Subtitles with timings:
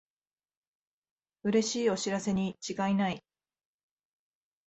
[1.43, 3.23] うれしいお知らせにちがいない